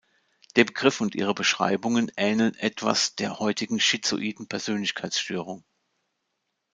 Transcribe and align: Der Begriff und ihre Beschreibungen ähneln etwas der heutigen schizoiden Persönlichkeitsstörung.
Der 0.55 0.63
Begriff 0.63 0.99
und 0.99 1.13
ihre 1.13 1.35
Beschreibungen 1.35 2.11
ähneln 2.17 2.55
etwas 2.55 3.15
der 3.17 3.37
heutigen 3.37 3.79
schizoiden 3.79 4.47
Persönlichkeitsstörung. 4.47 5.63